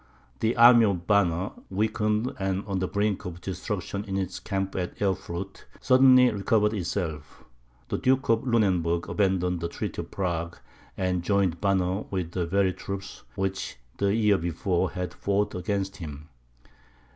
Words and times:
The 0.39 0.55
army 0.57 0.83
of 0.85 1.05
Banner, 1.05 1.51
weakened 1.69 2.33
and 2.39 2.65
on 2.65 2.79
the 2.79 2.87
brink 2.87 3.23
of 3.23 3.39
destruction 3.39 4.03
in 4.05 4.17
its 4.17 4.39
camp 4.39 4.73
at 4.75 4.99
Erfurt, 4.99 5.65
suddenly 5.79 6.31
recovered 6.31 6.73
itself. 6.73 7.43
The 7.89 7.99
Duke 7.99 8.27
of 8.29 8.43
Lunenburg 8.43 9.07
abandoned 9.07 9.59
the 9.59 9.69
treaty 9.69 10.01
of 10.01 10.09
Prague, 10.09 10.57
and 10.97 11.21
joined 11.21 11.61
Banner 11.61 12.01
with 12.09 12.31
the 12.31 12.47
very 12.47 12.73
troops 12.73 13.21
which, 13.35 13.77
the 13.97 14.15
year 14.15 14.39
before, 14.39 14.89
had 14.89 15.13
fought 15.13 15.53
against 15.53 15.97
him. 15.97 16.29